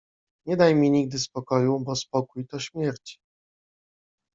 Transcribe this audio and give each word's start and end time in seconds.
Nie 0.45 0.55
daj 0.57 0.75
mi 0.75 0.91
nigdy 0.91 1.19
spokoju, 1.19 1.79
bo 1.79 1.95
spokój— 1.95 2.45
to 2.51 2.59
śmierć. 2.59 3.19